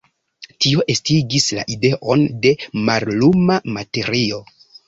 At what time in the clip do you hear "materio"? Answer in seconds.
3.79-4.45